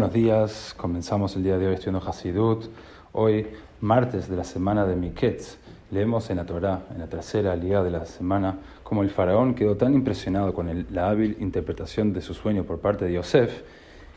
Buenos 0.00 0.14
días, 0.14 0.74
comenzamos 0.78 1.36
el 1.36 1.42
día 1.42 1.58
de 1.58 1.66
hoy 1.66 1.74
estudiando 1.74 2.00
Hasidut. 2.08 2.70
Hoy, 3.12 3.48
martes 3.82 4.30
de 4.30 4.36
la 4.36 4.44
semana 4.44 4.86
de 4.86 4.96
Miketz, 4.96 5.58
leemos 5.90 6.30
en 6.30 6.38
la 6.38 6.46
Torah, 6.46 6.84
en 6.90 7.00
la 7.00 7.06
tercera 7.06 7.54
día 7.54 7.82
de 7.82 7.90
la 7.90 8.06
semana, 8.06 8.56
como 8.82 9.02
el 9.02 9.10
faraón 9.10 9.54
quedó 9.54 9.76
tan 9.76 9.92
impresionado 9.92 10.54
con 10.54 10.86
la 10.90 11.10
hábil 11.10 11.36
interpretación 11.38 12.14
de 12.14 12.22
su 12.22 12.32
sueño 12.32 12.64
por 12.64 12.78
parte 12.80 13.04
de 13.04 13.12
Yosef, 13.12 13.60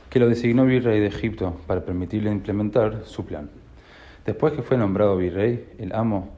que 0.10 0.20
lo 0.20 0.30
designó 0.30 0.64
virrey 0.64 1.02
de 1.02 1.08
Egipto 1.08 1.58
para 1.68 1.82
permitirle 1.82 2.32
implementar 2.32 3.02
su 3.04 3.26
plan. 3.26 3.50
Después 4.26 4.54
que 4.54 4.62
fue 4.62 4.78
nombrado 4.78 5.18
virrey, 5.18 5.68
el 5.80 5.94
amo 5.94 6.30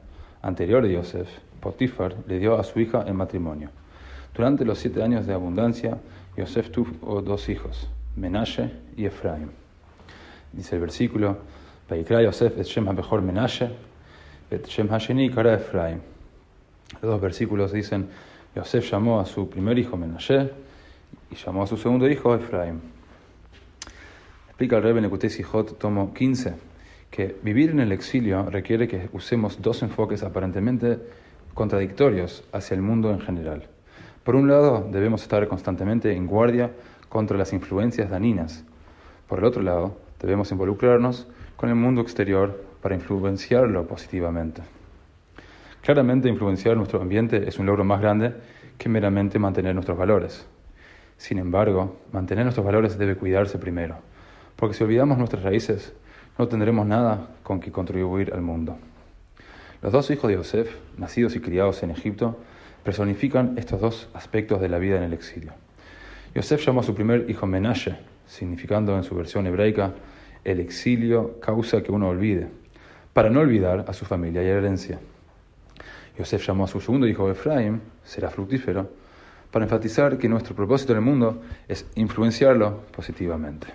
anterior 0.42 0.82
de 0.82 0.94
Yosef, 0.94 1.28
Potifar, 1.60 2.16
le 2.26 2.40
dio 2.40 2.58
a 2.58 2.64
su 2.64 2.80
hija 2.80 3.04
en 3.06 3.14
matrimonio. 3.14 3.70
Durante 4.34 4.64
los 4.64 4.80
siete 4.80 5.04
años 5.04 5.24
de 5.24 5.34
abundancia, 5.34 5.98
Yosef 6.36 6.72
tuvo 6.72 7.22
dos 7.22 7.48
hijos, 7.48 7.88
Menashe 8.16 8.70
y 8.96 9.04
Efraim. 9.04 9.50
Dice 10.52 10.76
el 10.76 10.80
versículo, 10.80 11.38
Paikra 11.88 12.22
Yosef 12.22 12.58
es 12.58 12.66
Shem 12.66 12.84
mejor 12.84 13.22
Menashe, 13.22 13.70
et 14.50 14.66
Shem 14.66 14.88
Hasheni 14.88 15.30
Kara 15.30 15.54
Efraim. 15.54 16.00
Los 17.02 17.02
dos 17.02 17.20
versículos 17.20 17.72
dicen, 17.72 18.08
Yosef 18.54 18.90
llamó 18.90 19.20
a 19.20 19.26
su 19.26 19.48
primer 19.50 19.78
hijo 19.78 19.96
Menashe 19.96 20.50
y 21.30 21.34
llamó 21.34 21.64
a 21.64 21.66
su 21.66 21.76
segundo 21.76 22.08
hijo 22.08 22.34
Efraim. 22.34 22.80
Explica 24.48 24.76
el 24.76 24.82
Rebbe 24.82 25.02
Nekutei 25.02 25.28
Sijot, 25.28 25.78
tomo 25.78 26.14
15, 26.14 26.54
que 27.10 27.36
vivir 27.42 27.70
en 27.70 27.80
el 27.80 27.92
exilio 27.92 28.48
requiere 28.48 28.88
que 28.88 29.10
usemos 29.12 29.60
dos 29.60 29.82
enfoques 29.82 30.22
aparentemente 30.22 30.98
contradictorios 31.52 32.44
hacia 32.52 32.74
el 32.74 32.82
mundo 32.82 33.10
en 33.10 33.20
general. 33.20 33.68
Por 34.24 34.34
un 34.34 34.48
lado, 34.48 34.88
debemos 34.90 35.22
estar 35.22 35.46
constantemente 35.46 36.12
en 36.12 36.26
guardia 36.26 36.70
contra 37.08 37.36
las 37.36 37.52
influencias 37.52 38.10
daninas. 38.10 38.64
Por 39.28 39.38
el 39.40 39.44
otro 39.44 39.62
lado, 39.62 39.96
debemos 40.20 40.50
involucrarnos 40.52 41.26
con 41.56 41.68
el 41.68 41.74
mundo 41.74 42.00
exterior 42.00 42.64
para 42.82 42.94
influenciarlo 42.94 43.86
positivamente. 43.86 44.62
Claramente, 45.82 46.28
influenciar 46.28 46.76
nuestro 46.76 47.00
ambiente 47.00 47.48
es 47.48 47.58
un 47.58 47.66
logro 47.66 47.84
más 47.84 48.00
grande 48.00 48.34
que 48.78 48.88
meramente 48.88 49.38
mantener 49.38 49.74
nuestros 49.74 49.96
valores. 49.96 50.46
Sin 51.16 51.38
embargo, 51.38 51.96
mantener 52.12 52.44
nuestros 52.44 52.66
valores 52.66 52.98
debe 52.98 53.16
cuidarse 53.16 53.58
primero, 53.58 53.96
porque 54.56 54.74
si 54.74 54.84
olvidamos 54.84 55.16
nuestras 55.16 55.42
raíces, 55.42 55.94
no 56.38 56.48
tendremos 56.48 56.86
nada 56.86 57.28
con 57.42 57.60
que 57.60 57.72
contribuir 57.72 58.34
al 58.34 58.42
mundo. 58.42 58.76
Los 59.82 59.92
dos 59.92 60.10
hijos 60.10 60.28
de 60.28 60.36
Yosef, 60.36 60.74
nacidos 60.98 61.36
y 61.36 61.40
criados 61.40 61.82
en 61.82 61.90
Egipto, 61.90 62.38
personifican 62.84 63.56
estos 63.56 63.80
dos 63.80 64.08
aspectos 64.12 64.60
de 64.60 64.68
la 64.68 64.78
vida 64.78 64.96
en 64.96 65.04
el 65.04 65.12
exilio. 65.12 65.52
Yosef 66.36 66.66
llamó 66.66 66.80
a 66.80 66.82
su 66.82 66.94
primer 66.94 67.30
hijo 67.30 67.46
Menashe, 67.46 67.96
significando 68.26 68.94
en 68.94 69.04
su 69.04 69.14
versión 69.14 69.46
hebraica 69.46 69.94
el 70.44 70.60
exilio 70.60 71.40
causa 71.40 71.82
que 71.82 71.90
uno 71.90 72.10
olvide, 72.10 72.48
para 73.14 73.30
no 73.30 73.40
olvidar 73.40 73.86
a 73.88 73.94
su 73.94 74.04
familia 74.04 74.42
y 74.42 74.46
herencia. 74.48 75.00
Yosef 76.18 76.46
llamó 76.46 76.64
a 76.64 76.68
su 76.68 76.78
segundo 76.78 77.06
hijo 77.06 77.30
Efraim, 77.30 77.80
será 78.04 78.28
fructífero, 78.28 78.90
para 79.50 79.64
enfatizar 79.64 80.18
que 80.18 80.28
nuestro 80.28 80.54
propósito 80.54 80.92
en 80.92 80.98
el 80.98 81.04
mundo 81.06 81.40
es 81.68 81.86
influenciarlo 81.94 82.82
positivamente. 82.94 83.68